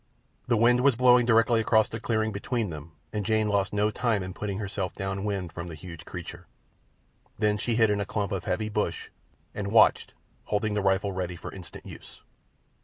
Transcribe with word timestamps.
The 0.47 0.57
wind 0.57 0.81
was 0.81 0.95
blowing 0.95 1.27
directly 1.27 1.61
across 1.61 1.87
the 1.87 1.99
clearing 1.99 2.31
between 2.31 2.71
them, 2.71 2.93
and 3.13 3.23
Jane 3.23 3.49
lost 3.49 3.71
no 3.71 3.91
time 3.91 4.23
in 4.23 4.33
putting 4.33 4.57
herself 4.57 4.95
downwind 4.95 5.53
from 5.53 5.67
the 5.67 5.75
huge 5.75 6.05
creature. 6.05 6.47
Then 7.37 7.55
she 7.57 7.75
hid 7.75 7.91
in 7.91 8.01
a 8.01 8.05
clump 8.07 8.31
of 8.31 8.45
heavy 8.45 8.67
bush 8.69 9.09
and 9.53 9.67
watched, 9.67 10.15
holding 10.45 10.73
the 10.73 10.81
rifle 10.81 11.11
ready 11.11 11.35
for 11.35 11.51
instant 11.53 11.85
use. 11.85 12.23